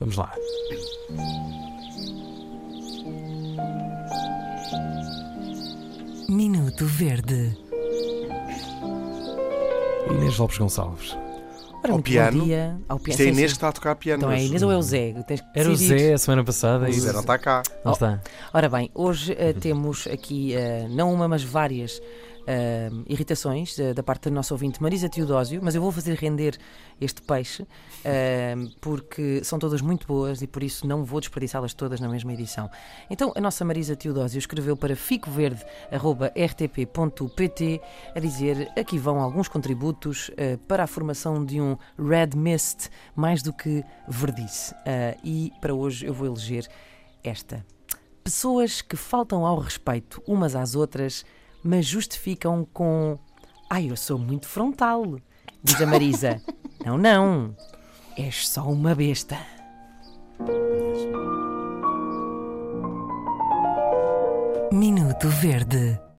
Vamos 0.00 0.16
lá. 0.16 0.32
Minuto 6.28 6.84
Verde. 6.86 7.56
Inês 10.10 10.36
Lopes 10.38 10.58
Gonçalves. 10.58 11.16
Ora, 11.82 11.92
Ao 11.92 11.92
muito 11.92 12.04
piano? 12.06 12.38
bom 12.40 12.44
dia. 12.44 12.76
Ao 12.88 12.98
piano. 12.98 13.10
Isto 13.12 13.22
é 13.22 13.26
a 13.26 13.28
Inês 13.28 13.52
que 13.52 13.56
está 13.56 13.68
a 13.68 13.72
tocar 13.72 13.94
piano. 13.94 14.22
Então 14.22 14.32
é 14.32 14.36
a. 14.36 14.40
Inês 14.42 14.62
ou 14.62 14.72
é 14.72 14.76
o 14.76 14.82
Zé? 14.82 15.12
Tens 15.28 15.40
que 15.40 15.46
Era 15.54 15.68
o 15.68 15.72
decidir. 15.72 15.98
Zé 15.98 16.12
a 16.14 16.18
semana 16.18 16.42
passada 16.44 16.86
O 16.86 16.88
e 16.88 16.92
Zé 16.92 17.12
não 17.12 17.20
está 17.20 17.38
cá. 17.38 17.62
Não 17.84 17.92
está. 17.92 18.20
Ora 18.52 18.68
bem, 18.68 18.90
hoje 18.94 19.34
eh, 19.38 19.52
temos 19.52 20.06
aqui 20.08 20.54
eh, 20.54 20.88
não 20.90 21.12
uma, 21.14 21.28
mas 21.28 21.44
várias 21.44 22.00
eh, 22.46 22.90
irritações 23.06 23.78
eh, 23.78 23.94
da 23.94 24.02
parte 24.02 24.28
da 24.28 24.34
nossa 24.34 24.52
ouvinte 24.54 24.82
Marisa 24.82 25.08
Teodósio, 25.08 25.60
mas 25.62 25.74
eu 25.74 25.82
vou 25.82 25.92
fazer 25.92 26.14
render 26.14 26.58
este 27.00 27.22
peixe 27.22 27.66
eh, 28.04 28.54
porque 28.80 29.42
são 29.42 29.58
todas 29.58 29.80
muito 29.80 30.06
boas 30.06 30.42
e 30.42 30.46
por 30.46 30.62
isso 30.62 30.86
não 30.86 31.02
vou 31.04 31.18
desperdiçá-las 31.20 31.74
todas 31.74 31.98
na 32.00 32.08
mesma 32.08 32.32
edição. 32.32 32.70
Então 33.10 33.32
a 33.34 33.40
nossa 33.40 33.64
Marisa 33.64 33.96
Teodósio 33.96 34.38
escreveu 34.38 34.76
para 34.76 34.94
ficoverde.rtp.pt 34.94 37.80
a 38.14 38.20
dizer 38.20 38.70
aqui 38.78 38.96
vão 38.98 39.18
alguns 39.20 39.48
contributos 39.48 40.30
eh, 40.36 40.56
para 40.68 40.84
a 40.84 40.86
formação 40.86 41.44
de 41.44 41.60
um 41.60 41.76
Red 41.98 42.36
Mist 42.36 42.88
mais 43.16 43.42
do 43.42 43.52
que 43.52 43.82
verdice. 44.08 44.72
Eh, 44.84 45.16
e 45.24 45.52
para 45.60 45.74
hoje 45.74 46.06
eu 46.06 46.14
vou 46.14 46.26
eleger 46.26 46.68
esta. 47.22 47.64
Pessoas 48.22 48.80
que 48.80 48.96
faltam 48.96 49.44
ao 49.44 49.58
respeito 49.58 50.22
umas 50.26 50.54
às 50.54 50.74
outras, 50.74 51.24
mas 51.64 51.86
justificam 51.86 52.66
com 52.72 53.18
Ai, 53.70 53.90
eu 53.90 53.96
sou 53.96 54.18
muito 54.18 54.46
frontal, 54.46 55.18
diz 55.62 55.80
a 55.80 55.86
Marisa. 55.86 56.40
não, 56.84 56.98
não. 56.98 57.56
És 58.16 58.46
só 58.46 58.70
uma 58.70 58.94
besta. 58.94 59.36
Minuto 64.70 65.28
Verde. 65.28 66.03